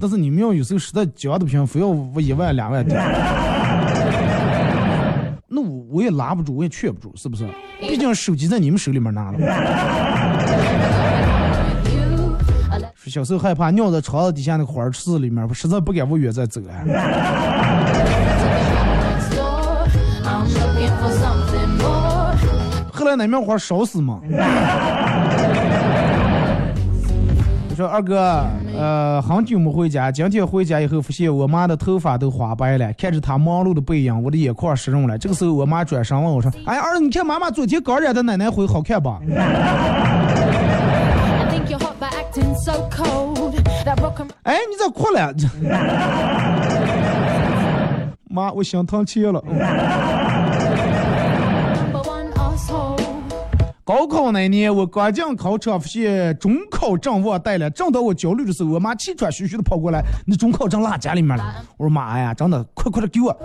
[0.00, 3.00] 但是你们要有时候实在讲的不行，非要我一万两万点，
[5.46, 7.46] 那我我也拉不住，我也劝不住，是不是？
[7.80, 9.38] 毕竟手机在你们手里面拿了。
[13.06, 16.82] 小时候害怕尿在床子底下那个花池子里面，我实在不敢往远再走啊。
[23.16, 24.20] 来那面花烧死吗。
[27.70, 28.44] 我说二哥，
[28.76, 35.16] 呃，很久没回家，今天回家以后发现我妈的头发都花白了，看着她忙碌的背影，我的眼眶湿润了。
[35.16, 39.34] 这个时候，我妈转身问我说：“哎，儿子，你看妈妈昨天刚染的奶奶灰好看吧 I
[41.50, 43.54] think you're hot by acting so cold.
[43.86, 45.32] That broken？” 哎，你咋哭了？
[48.28, 49.42] 妈，我心疼钱了。
[53.84, 57.68] 高考那年，我刚进考场，发现中考证忘带了。
[57.68, 63.36] 正当我焦虑的时候，我妈气喘吁吁的跑过来：“你中考证落家里面了。”我说：“妈呀，真的，快快的给我！”